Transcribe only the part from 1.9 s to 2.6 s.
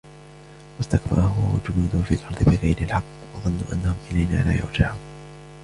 فِي الْأَرْضِ